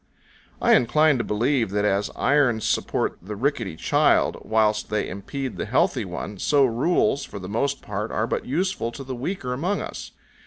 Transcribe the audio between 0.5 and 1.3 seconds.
I incline to